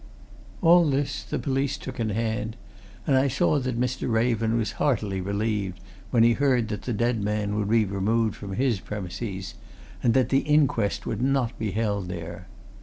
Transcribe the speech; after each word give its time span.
All 0.63 0.89
this 0.89 1.21
the 1.23 1.37
police 1.37 1.77
took 1.77 1.99
in 1.99 2.09
hand, 2.09 2.57
and 3.05 3.15
I 3.15 3.27
saw 3.27 3.59
that 3.59 3.79
Mr. 3.79 4.11
Raven 4.11 4.57
was 4.57 4.71
heartily 4.81 5.21
relieved 5.21 5.79
when 6.09 6.23
he 6.23 6.33
heard 6.33 6.69
that 6.69 6.81
the 6.81 6.91
dead 6.93 7.21
man 7.21 7.53
would 7.53 7.69
be 7.69 7.85
removed 7.85 8.35
from 8.35 8.53
his 8.53 8.79
premises 8.79 9.53
and 10.01 10.15
that 10.15 10.29
the 10.29 10.39
inquest 10.39 11.05
would 11.05 11.21
not 11.21 11.55
be 11.59 11.69
held 11.69 12.07
there. 12.07 12.47